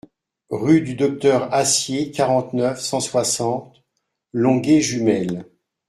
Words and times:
Rue 0.49 0.81
du 0.81 0.95
Docteur 0.95 1.53
Assier, 1.53 2.09
quarante-neuf, 2.09 2.79
cent 2.79 2.99
soixante 2.99 3.83
Longué-Jumelles 4.33 5.45